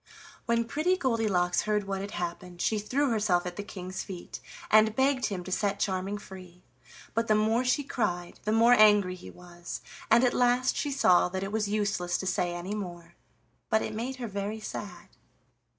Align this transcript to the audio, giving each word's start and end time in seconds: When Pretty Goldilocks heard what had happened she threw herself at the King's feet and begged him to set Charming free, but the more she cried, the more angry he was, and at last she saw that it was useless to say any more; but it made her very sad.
When 0.47 0.65
Pretty 0.65 0.97
Goldilocks 0.97 1.61
heard 1.61 1.83
what 1.83 2.01
had 2.01 2.09
happened 2.09 2.59
she 2.59 2.79
threw 2.79 3.11
herself 3.11 3.45
at 3.45 3.55
the 3.55 3.61
King's 3.61 4.01
feet 4.01 4.39
and 4.71 4.95
begged 4.95 5.27
him 5.27 5.43
to 5.43 5.51
set 5.51 5.79
Charming 5.79 6.17
free, 6.17 6.63
but 7.13 7.27
the 7.27 7.35
more 7.35 7.63
she 7.63 7.83
cried, 7.83 8.39
the 8.43 8.51
more 8.51 8.73
angry 8.73 9.13
he 9.13 9.29
was, 9.29 9.79
and 10.09 10.23
at 10.23 10.33
last 10.33 10.75
she 10.75 10.89
saw 10.91 11.29
that 11.29 11.43
it 11.43 11.51
was 11.51 11.69
useless 11.69 12.17
to 12.17 12.25
say 12.25 12.55
any 12.55 12.73
more; 12.73 13.13
but 13.69 13.83
it 13.83 13.93
made 13.93 14.15
her 14.15 14.27
very 14.27 14.59
sad. 14.59 15.09